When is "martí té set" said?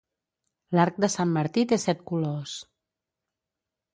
1.35-2.01